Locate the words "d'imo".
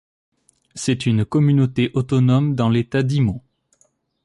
3.03-3.43